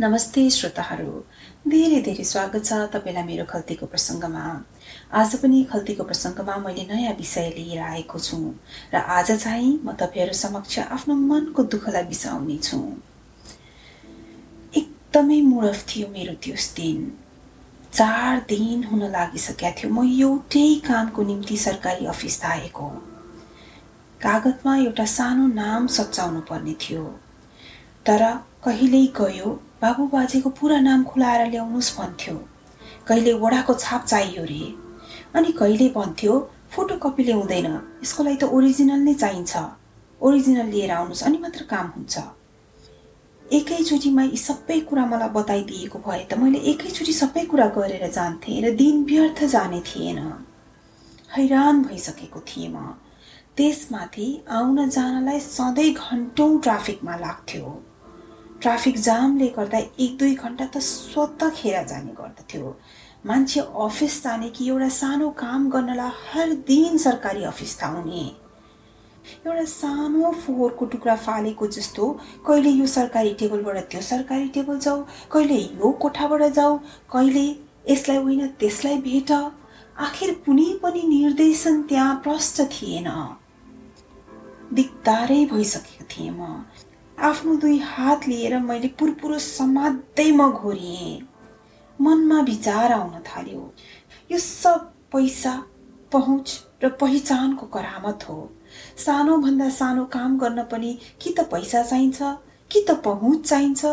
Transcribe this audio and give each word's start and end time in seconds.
नमस्ते 0.00 0.48
श्रोताहरू। 0.50 1.10
धेरै 1.68 2.00
धेरै 2.00 2.24
स्वागत 2.24 2.64
छ 2.64 2.72
तपाईँलाई 2.92 3.24
मेरो 3.24 3.44
खल्तीको 3.44 3.86
प्रसङ्गमा। 3.92 4.44
आज 5.12 5.34
पनि 5.36 5.58
खल्तीको 5.68 6.04
प्रसङ्गमा 6.08 6.56
मैले 6.64 6.84
नयाँ 6.88 7.12
विषय 7.12 7.48
लिएर 7.56 7.80
आएको 7.84 8.18
छु 8.18 8.38
र 8.88 8.96
आज 8.96 9.30
चाहिँ 9.44 9.84
म 9.84 9.92
तपाईँहरू 9.92 10.32
समक्ष 10.32 10.78
आफ्नो 10.96 11.14
मनको 11.14 11.62
दुःखलाई 11.68 12.04
बिसाउने 12.08 12.56
छु। 12.58 12.78
एकदमै 14.80 15.40
मुडफ 15.52 15.84
थियो 15.84 16.08
मेरो 16.08 16.34
त्यस 16.40 16.72
दिन। 16.72 17.12
चार 17.92 18.40
दिन 18.48 18.84
हुन 18.88 19.02
लागिसकेका 19.12 19.70
थियो। 19.76 19.92
म 19.92 20.08
एउटै 20.08 20.68
कामको 20.88 21.22
निम्ति 21.22 21.56
सरकारी 21.56 22.06
अफिस 22.08 22.44
आएको। 22.44 22.88
कागजमा 24.24 24.72
एउटा 24.88 25.04
सानो 25.04 25.46
नाम 25.52 25.86
सच्याउनु 25.86 26.40
पर्ने 26.48 26.74
थियो। 26.80 27.04
तर 28.06 28.22
कहिल्यै 28.64 29.06
गयो 29.18 29.48
बाबु 29.82 30.06
बाजेको 30.14 30.50
पुरा 30.58 30.78
नाम 30.88 31.02
खुलाएर 31.10 31.42
ल्याउनुहोस् 31.50 31.94
भन्थ्यो। 31.98 32.34
कहिले 33.08 33.32
वडाको 33.42 33.74
छाप 33.74 34.02
चाहियो 34.06 34.44
रे। 34.44 34.62
अनि 35.36 35.50
कहिले 35.60 35.88
भन्थ्यो 35.96 36.32
फोटोकपी 36.74 37.22
ल्याउँदैन 37.28 37.66
यसको 38.02 38.22
लागि 38.26 38.38
त 38.42 38.44
ओरिजिनल 38.56 39.00
नै 39.06 39.14
चाहिन्छ। 39.22 39.52
ओरिजिनल 40.20 40.66
लिएर 40.74 40.90
आउनुहोस् 40.98 41.24
अनि 41.26 41.38
मात्र 41.44 41.62
काम 41.72 41.86
हुन्छ। 41.96 42.14
एकैचोटिमा 43.42 44.22
यी 44.22 44.38
सबै 44.38 44.78
कुरा 44.88 45.04
मलाई 45.06 45.30
बताइदिएको 45.38 45.98
भए 46.06 46.22
त 46.30 46.38
मैले 46.42 46.58
एकैचोटि 46.72 47.12
सबै 47.12 47.44
कुरा 47.50 47.66
गरेर 47.76 48.04
जान्थेँ 48.08 48.60
र 48.64 48.74
दिन 48.82 49.04
व्यर्थ 49.04 49.44
जाने 49.54 49.80
थिएन। 49.88 50.20
हैरान 51.36 51.82
भइसकेको 51.86 52.40
थिएँ 52.48 52.70
म। 52.74 52.98
त्यसमाथि 53.56 54.28
आउन 54.58 54.88
जानलाई 54.88 55.40
सधैँ 55.40 55.92
घन्टौँ 55.92 56.52
ट्राफिकमा 56.62 57.16
लाग्थ्यो। 57.16 57.66
ट्राफिक 58.62 58.98
जामले 59.00 59.46
गर्दा 59.56 59.78
एक 60.00 60.16
दुई 60.18 60.34
घन्टा 60.34 60.66
त 60.66 60.78
स्वत 60.78 61.40
खेर 61.54 61.84
जाने 61.86 62.12
गर्दथ्यो। 62.18 62.74
मान्छे 63.26 63.60
अफिस 63.60 64.22
जाने 64.22 64.48
कि 64.50 64.68
एउटा 64.68 64.88
सानो 64.96 65.30
काम 65.38 65.68
गर्नलाई 65.70 66.10
हर 66.26 66.52
दिन 66.68 66.98
सरकारी 66.98 67.42
अफिस 67.44 67.82
आउने 67.82 68.22
एउटा 69.46 69.64
सानो 69.72 70.30
फोहोरको 70.42 70.86
टुक्रा 70.92 71.16
फालेको 71.24 71.66
जस्तो 71.76 72.06
कहिले 72.46 72.70
यो 72.70 72.86
सरकारी 72.94 73.34
टेबलबाट 73.40 73.78
त्यो 73.90 74.00
सरकारी 74.02 74.48
टेबल 74.54 74.78
जाऊ 74.78 75.02
कहिले 75.32 75.58
यो 75.58 75.90
कोठाबाट 76.02 76.42
जाऊ 76.52 76.78
कहिले 77.12 77.44
यसलाई 77.88 78.16
होइन 78.18 78.46
त्यसलाई 78.62 78.98
भेट। 79.08 79.30
आखिर 80.00 80.34
कुनै 80.46 80.68
पनि 80.82 81.02
निर्देशन 81.08 81.82
त्यहाँ 81.90 82.14
प्रष्ट 82.24 82.62
थिएन। 82.72 83.10
दिक्दारै 84.72 85.44
भइसकेको 85.46 86.04
थिएँ 86.10 86.30
म। 86.30 86.64
आफ्नो 87.18 87.54
दुई 87.56 87.78
हात 87.78 88.26
लिएर 88.28 88.58
मैले 88.58 88.88
पुरपुरो 88.98 89.38
समात्दै 89.38 90.30
म 90.32 90.50
घोरिएँ 90.50 91.20
मनमा 91.98 92.40
विचार 92.40 92.92
आउन 92.92 93.20
थाल्यो। 93.26 93.62
यो 94.32 94.38
सब 94.38 94.90
पैसा 95.12 95.52
पहुँच 96.12 96.48
र 96.82 96.88
पहिचानको 97.00 97.66
करामत 97.66 98.24
हो। 98.28 98.38
सानोभन्दा 99.04 99.68
सानो 99.70 100.04
काम 100.04 100.38
गर्न 100.38 100.62
पनि 100.72 100.98
कि 101.20 101.34
त 101.38 101.40
पैसा 101.52 101.82
चाहिन्छ 101.82 102.22
कि 102.70 102.84
त 102.88 102.96
पहुँच 103.04 103.48
चाहिन्छ 103.48 103.84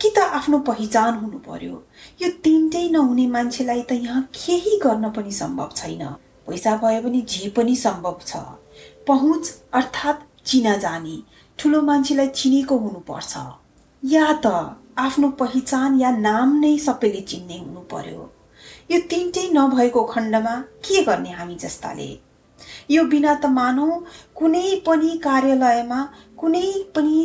कि 0.00 0.10
त 0.16 0.18
आफ्नो 0.18 0.58
पहिचान 0.68 1.14
हुनु 1.14 1.38
पर्यो। 1.38 1.82
यो 2.22 2.28
तिनटै 2.44 2.88
नहुने 2.90 3.26
मान्छेलाई 3.26 3.82
त 3.82 3.92
यहाँ 3.92 4.22
केही 4.34 4.78
गर्न 4.84 5.10
पनि 5.10 5.32
सम्भव 5.32 5.70
छैन। 5.76 6.04
पैसा 6.46 6.76
भयो 6.76 7.02
भने 7.02 7.20
जे 7.20 7.48
पनि 7.56 7.76
सम्भव 7.76 8.18
छ। 8.26 8.36
पहुँच 9.06 9.44
अर्थात् 9.72 10.26
चिना 10.44 10.76
जाने। 10.76 11.16
ठुलो 11.58 11.80
मान्छेलाई 11.82 12.28
चिनेको 12.38 12.76
हुनुपर्छ। 12.78 13.32
या 14.02 14.26
त 14.44 14.46
आफ्नो 14.98 15.28
पहिचान 15.40 16.00
या 16.00 16.10
नाम 16.18 16.48
नै 16.60 16.76
सबैले 16.78 17.20
चिन्ने 17.30 17.58
हुनु 17.58 17.80
पर्यो 17.92 18.22
यो 18.90 18.98
तिनटै 19.10 19.46
नभएको 19.52 20.02
खण्डमा 20.12 20.54
के 20.84 21.02
गर्ने 21.04 21.30
हामी 21.38 21.54
जस्ताले? 21.62 22.10
यो 22.90 23.04
बिना 23.12 23.34
त 23.34 23.46
मानौ 23.58 23.88
कुनै 24.38 24.68
पनि 24.86 25.10
कार्यालयमा 25.24 26.00
कुनै 26.40 26.68
पनि 26.94 27.16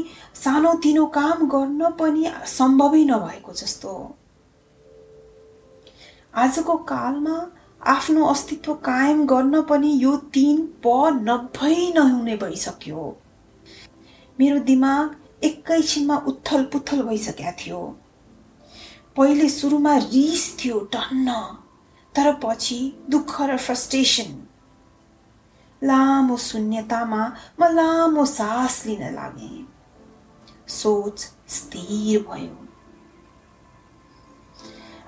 सानोतिनो 0.43 1.05
काम 1.17 1.47
गर्न 1.53 1.91
पनि 1.99 2.23
सम्भवै 2.47 3.03
नभएको 3.11 3.53
जस्तो। 3.61 3.93
आजको 6.43 6.75
कालमा 6.91 7.37
आफ्नो 7.81 8.25
अस्तित्व 8.25 8.73
कायम 8.85 9.25
गर्न 9.27 9.61
पनि 9.69 9.91
यो 10.03 10.15
तिन 10.33 10.57
प 10.85 10.87
नभई 11.29 11.91
नहुने 11.95 12.35
भइसक्यो। 12.37 13.03
मेरो 14.39 14.59
दिमाग 14.59 15.43
एकैछिनमा 15.43 16.15
उथल 16.27 16.63
पुथल 16.71 17.01
भइसकेका 17.03 17.51
थियो। 17.59 17.79
पहिले 19.17 19.49
सुरुमा 19.49 19.95
रिस 19.97 20.45
थियो 20.59 20.79
टन्न 20.93 21.33
तर 22.15 22.31
पछि 22.43 22.79
दुःख 23.09 23.35
र 23.41 23.57
फ्रस्ट्रेसन। 23.57 24.31
लामो 25.81 26.37
शून्यतामा 26.37 27.21
म 27.59 27.71
लामो 27.75 28.25
सास 28.25 28.85
लिन 28.85 29.03
लागे। 29.15 29.51
सोच 30.71 31.19
स्थिर 31.49 32.23
भयो। 32.23 32.55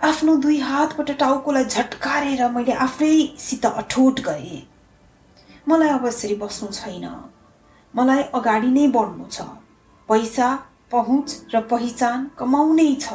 आफ्नो 0.03 0.35
दुई 0.43 0.59
हातबाट 0.59 1.11
टाउकोलाई 1.19 1.65
झट्कारेर 1.65 2.47
मैले 2.51 2.73
आफैसित 2.83 3.65
अठोट 3.65 4.19
गएँ 4.27 4.63
मलाई 5.67 5.89
अब 5.89 6.05
यसरी 6.05 6.35
बस्नु 6.35 6.71
छैन। 6.73 7.07
मलाई 7.93 8.23
अगाडि 8.33 8.69
नै 8.71 8.87
बढ्नु 8.95 9.25
छ। 9.31 9.37
पैसा 10.09 10.47
पहुँच 10.91 11.27
र 11.53 11.61
पहिचान 11.71 12.19
कमाउनै 12.39 12.89
छ। 12.95 13.07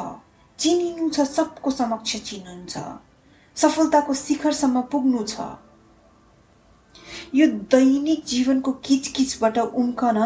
चिनिनु 0.59 1.09
छ 1.09 1.25
सबको 1.27 1.71
समक्ष 1.71 2.15
चिन्नुहुन्छ 2.27 2.73
सफलताको 3.57 4.13
शिखरसम्म 4.13 4.81
पुग्नु 4.91 5.23
छ। 5.23 5.35
यो 7.35 7.45
दैनिक 7.73 8.23
जीवनको 8.25 8.71
किचकिचबाट 8.85 9.57
उम्कन 9.57 10.17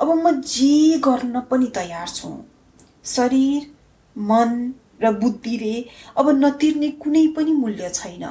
अब 0.00 0.08
म 0.08 0.32
जे 0.42 0.98
गर्न 1.04 1.40
पनि 1.50 1.68
तयार 1.74 2.08
छु। 2.08 2.30
शरीर 3.04 3.60
मन 4.16 4.50
र 5.02 5.12
बुद्धिले 5.20 5.74
अब 6.16 6.28
नतिर्ने 6.44 6.88
कुनै 7.02 7.26
पनि 7.36 7.52
मूल्य 7.52 7.88
छैन। 7.90 8.24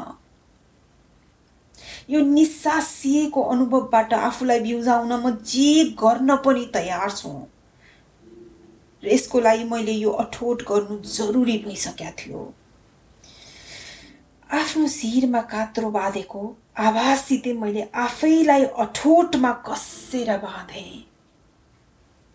यो 2.09 2.19
निसासिएको 2.21 3.41
अनुभवबाट 3.41 4.13
आफूलाई 4.13 4.59
बिउजाउन 4.59 5.13
म 5.13 5.31
जे 5.45 5.95
गर्न 5.99 6.35
पनि 6.35 6.65
तयार 6.73 7.11
छु। 7.11 7.29
र 9.03 9.07
यसको 9.07 9.39
लागि 9.39 9.63
मैले 9.63 9.91
यो 9.91 10.11
अठोट 10.11 10.61
गर्नु 10.61 10.97
जरुरी 11.07 11.57
भइसकेका 11.57 12.11
थियो। 12.11 12.53
आफ्नो 14.53 14.87
शिरमा 14.87 15.41
कात्रो 15.41 15.89
बाँधेको 15.91 16.41
आवाजसितै 16.77 17.53
मैले 17.53 17.87
आफैलाई 17.95 18.63
अठोटमा 18.63 19.51
कसेर 19.65 20.37
बाँधे। 20.37 20.85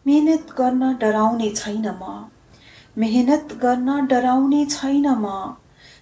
मेहनत 0.06 0.54
गर्न 0.59 0.97
डराउने 0.98 1.50
छैन 1.50 1.86
म। 1.86 2.30
मेहनत 2.98 3.59
गर्न 3.62 4.06
डराउने 4.06 4.64
छैन 4.66 5.06
म। 5.06 5.26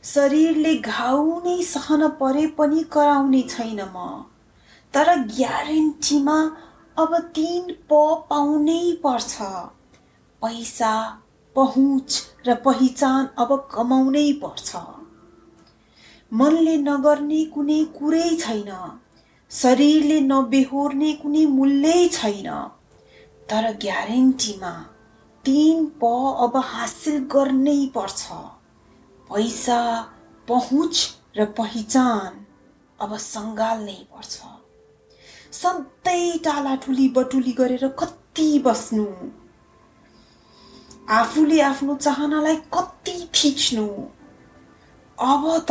शरीरले 0.05 0.75
घाउ 0.75 1.41
नै 1.41 1.63
सहन 1.63 2.09
परे 2.09 2.47
पनि 2.47 2.83
कराउने 2.83 3.43
छैन 3.43 3.81
म। 3.81 4.25
तर 4.95 5.17
ग्यारेन्टीमा 5.17 6.39
अब 6.99 7.19
तिन 7.19 7.75
प 7.91 7.93
पाउनै 8.31 8.93
पर्छ। 9.03 9.37
पैसा 10.43 11.23
पहुँच 11.57 12.23
र 12.47 12.55
पहिचान 12.55 13.29
अब 13.39 13.69
कमाउनै 13.75 14.33
पर्छ। 14.33 14.77
मनले 16.33 16.77
नगर्ने 16.77 17.45
कुनै 17.45 17.85
कुरै 17.85 18.37
छैन। 18.37 18.71
शरीरले 19.51 20.21
नबेहोर्ने 20.21 21.13
कुनै 21.13 21.47
मूल्यै 21.47 22.09
छैन। 22.09 22.49
तर 23.51 23.73
ग्यारेन्टीमा 23.73 24.71
तिन 25.45 25.87
प 26.01 26.05
अब 26.39 26.57
हासिल 26.57 27.19
गर्नै 27.19 27.87
पर्छ। 27.95 28.33
पैसा 29.31 29.81
पहुँच 30.49 31.17
र 31.37 31.45
पहिचान 31.45 32.47
अब 33.01 33.17
सङ्घाल्नै 33.17 33.93
पर्छ। 33.93 34.39
सधैँ 35.53 36.39
टालाटुली 36.39 37.09
बटुली 37.09 37.53
गरेर 37.53 37.89
कति 37.89 38.59
बस्नु? 38.59 39.07
आफूले 41.11 41.61
आफ्नो 41.61 41.95
चाहनालाई 41.95 42.57
कति 42.57 43.29
थिच्नु? 43.35 43.87
अब 45.19 45.65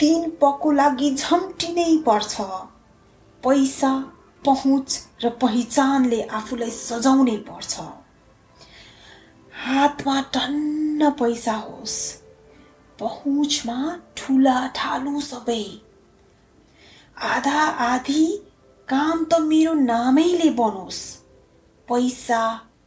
तिन 0.00 0.30
पको 0.30 0.70
लागि 0.72 1.14
झम्टिनै 1.14 1.96
पर्छ। 1.96 2.40
पैसा 3.44 3.92
पहुँच 4.44 4.88
र 5.24 5.28
पहिचानले 5.28 6.22
आफूलाई 6.22 6.70
सजाउनै 6.70 7.36
पर्छ। 7.36 7.80
हातमा 9.64 10.20
टन्न 10.20 11.10
पैसा 11.10 11.54
होस्। 11.54 12.25
पहुँचमा 12.98 14.00
ठुला 14.16 14.66
ठालु 14.66 15.20
सबै। 15.20 15.64
आधा 17.16 17.62
आधी 17.62 18.26
काम 18.88 19.24
त 19.24 19.34
मेरो 19.40 19.72
नामैले 19.74 20.50
बनोस्। 20.50 21.16
पैसा 21.88 22.42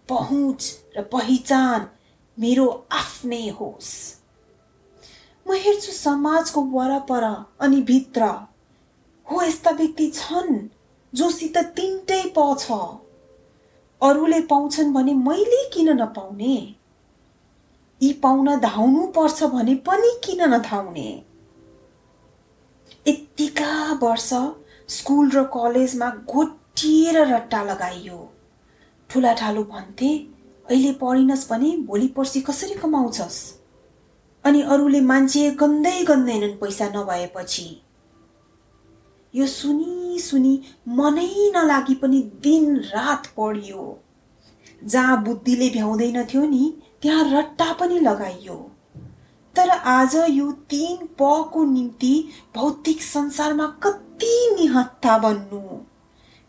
पहुँच 0.09 0.61
र 0.97 1.01
पहिचान 1.01 1.87
मेरो 2.39 2.87
आफ्नै 2.91 3.49
होस्। 3.49 3.93
म 5.47 5.53
हेर्छु 5.53 5.91
समाजको 5.91 6.61
वरपर 6.61 7.23
अनि 7.59 7.81
भित्र। 7.81 8.21
हो 9.27 9.41
यस्ता 9.43 9.71
व्यक्ति 9.71 10.07
छन् 10.15 10.67
जोसित 11.13 11.57
तिनटै 11.57 12.33
प 12.37 12.55
छ। 12.59 12.71
अरूले 14.01 14.41
पाउँछन् 14.41 14.93
भने 14.93 15.13
मैले 15.13 15.69
किन 15.69 15.89
नपाउने? 16.01 16.75
यी 18.01 18.13
पाउन 18.13 18.59
धाउनु 18.59 19.07
पर्छ 19.07 19.43
भने 19.43 19.75
पनि 19.75 20.11
किन 20.23 20.41
नधाउने? 20.53 21.23
यत्तिका 23.07 23.93
वर्ष 23.93 24.29
स्कुल 24.87 25.29
र 25.31 25.43
कलेजमा 25.43 26.09
घोटिएर 26.09 27.17
रट्टा 27.33 27.63
लगाइयो। 27.63 28.31
ठुला 29.09 29.33
ठालु 29.33 29.63
भन्थे 29.63 30.09
अहिले 30.69 30.91
पढिनस् 30.91 31.49
भने 31.49 31.77
भोलि 31.77 32.07
पर्सि 32.07 32.41
कसरी 32.41 32.73
कमाउँछस्? 32.73 33.39
अनि 34.45 34.61
अरूले 34.61 35.01
मान्छे 35.01 35.51
गन्दै 35.51 36.03
गन्दैनन् 36.03 36.57
पैसा 36.57 36.89
नभएपछि। 36.89 37.81
यो 39.35 39.47
सुनि 39.47 40.19
सुनि 40.19 40.53
मनै 40.87 41.51
नलागी 41.55 41.95
पनि 41.95 42.21
दिन 42.43 42.77
रात 42.77 43.27
पढियो। 43.37 43.99
जहाँ 44.83 45.23
बुद्धिले 45.23 45.69
भ्याउँदैन 45.69 46.23
थियो 46.23 46.45
नि 46.45 46.81
त्यहाँ 47.01 47.23
रट्टा 47.31 47.73
पनि 47.73 47.99
लगाइयो। 47.99 48.55
तर 49.55 49.69
आज 49.69 50.15
यो 50.29 50.51
तिन 50.51 51.05
पको 51.19 51.63
निम्ति 51.65 52.13
भौतिक 52.55 53.01
संसारमा 53.01 53.67
कति 53.83 54.33
निहत्ता 54.55 55.17
बन्नु? 55.17 55.59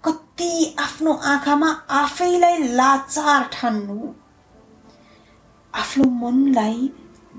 कति 0.04 0.76
आफ्नो 0.78 1.12
आँखामा 1.12 1.70
आफैलाई 1.90 2.58
लाचार 2.74 3.48
ठान्नु? 3.52 4.12
आफ्नो 5.74 6.04
मनलाई 6.10 6.90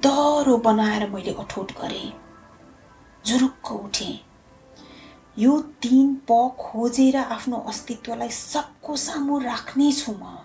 डह्रो 0.03 0.57
बनाएर 0.57 1.09
मैले 1.09 1.31
अठोट 1.33 1.71
गरेँ। 1.71 2.11
जुरुक्क 3.25 3.71
उठेँ। 3.71 4.19
यो 5.39 5.59
तिन 5.81 6.13
प 6.29 6.55
खोजेर 6.59 7.17
आफ्नो 7.17 7.57
अस्तित्वलाई 7.67 8.29
सबको 8.29 8.95
सामु 8.95 9.39
राख्ने 9.39 9.91
छु 9.91 10.11
म। 10.11 10.37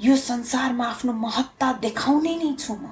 यो 0.00 0.16
संसारमा 0.16 0.86
आफ्नो 0.86 1.12
महत्ता 1.12 1.72
देखाउने 1.72 2.34
नै 2.36 2.52
छु 2.58 2.74
म। 2.74 2.90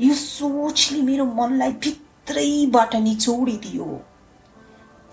यो 0.00 0.14
सोचले 0.14 1.00
मेरो 1.02 1.24
मनलाई 1.24 1.72
भित्रैबाट 1.82 2.94
निचोडिदियो। 2.96 3.88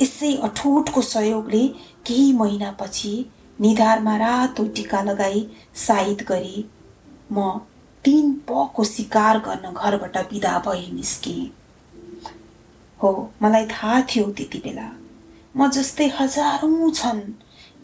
यसै 0.02 0.32
अठोटको 0.48 1.02
सहयोगले 1.02 1.64
केही 2.06 2.32
महिनापछि 2.34 3.14
निधारमा 3.62 4.16
रातो 4.18 4.66
टिका 4.76 5.02
लगाई 5.02 5.42
साइद 5.88 6.26
गरी 6.30 6.58
म 7.32 7.50
तिन 8.06 8.34
पको 8.48 8.84
शिकार 8.84 9.40
गर्न 9.48 9.74
घरबाट 9.74 10.18
बिदा 10.30 10.58
भई 10.66 10.90
निस्केँ। 10.94 11.52
हो 13.00 13.12
मलाई 13.42 13.66
थाहा 13.66 14.02
थियो 14.02 14.32
त्यति 14.38 14.60
बेला। 14.66 14.90
म 15.56 15.70
जस्तै 15.72 16.08
हजारौँ 16.20 16.92
छन्। 16.92 17.22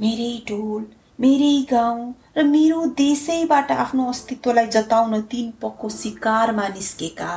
मेरै 0.02 0.34
टोल 0.48 0.84
मेरै 1.24 1.56
गाउँ 1.70 2.14
र 2.38 2.44
मेरो 2.44 2.86
देशैबाट 3.00 3.72
आफ्नो 3.72 4.06
अस्तित्वलाई 4.10 4.68
जताउन 4.68 5.22
तिन 5.32 5.52
पक्को 5.62 5.90
शिकारमा 5.90 6.68
निस्केका। 6.68 7.36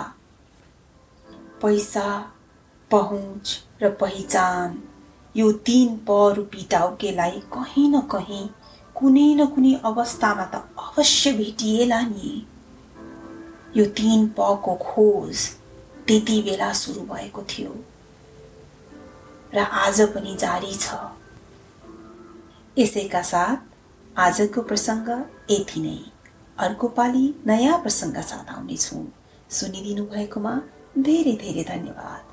पैसा 1.62 2.06
पहुँच 2.90 3.44
र 3.82 3.90
पहिचान 4.00 4.78
यो 5.34 5.52
तिन 5.68 5.96
प 6.08 6.10
रूपी 6.36 6.62
टाउकेलाई 6.70 7.40
कहीँ 7.52 7.88
न 7.90 8.00
कहीँ 8.12 8.48
कुनै 8.96 9.28
न 9.34 9.46
कुनै 9.54 9.74
अवस्थामा 9.84 10.44
त 10.44 10.62
अवश्य 10.78 11.32
भेटिएला 11.32 12.00
नि। 12.00 12.32
यो 13.76 13.84
तिन 13.92 14.26
पको 14.38 14.74
खोज 14.82 15.46
त्यति 16.08 16.40
बेला 16.42 16.72
सुरु 16.72 17.06
भएको 17.12 17.42
थियो 17.50 17.72
र 19.54 19.58
आज 19.84 20.00
पनि 20.14 20.36
जारी 20.40 20.74
छ। 20.74 20.98
यसैका 22.76 23.22
साथ 23.22 23.75
आजको 24.18 24.62
प्रसङ्ग 24.62 25.08
यति 25.50 25.80
नै। 25.80 25.96
अर्को 26.58 26.88
पालि 26.88 27.24
नयाँ 27.46 27.78
प्रसङ्ग 27.82 28.16
साथ 28.20 28.48
आउनेछौँ। 28.54 29.04
सुनिदिनु 29.50 30.04
भएकोमा 30.06 30.52
धेरै 30.98 31.32
धेरै 31.32 31.64
धन्यवाद। 31.64 32.25